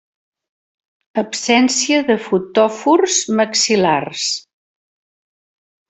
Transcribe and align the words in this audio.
Absència 1.23 1.99
de 2.09 2.17
fotòfors 2.29 3.21
maxil·lars. 3.43 4.27